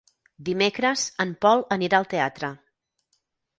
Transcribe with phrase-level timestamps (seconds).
[0.47, 2.53] Dimecres en Pol anirà al teatre.